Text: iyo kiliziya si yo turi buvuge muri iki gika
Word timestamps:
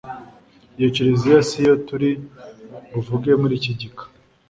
iyo 0.77 0.87
kiliziya 0.95 1.39
si 1.49 1.57
yo 1.67 1.73
turi 1.87 2.09
buvuge 2.91 3.31
muri 3.41 3.53
iki 3.59 3.73
gika 3.79 4.03